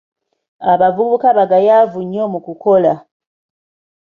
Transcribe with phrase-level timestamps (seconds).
[0.71, 2.93] Abavubuka bagayaavu nnyo mu kukola.